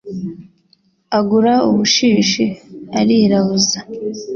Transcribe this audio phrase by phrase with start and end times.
[1.19, 2.45] agura ubushishi
[2.99, 3.79] arirabuza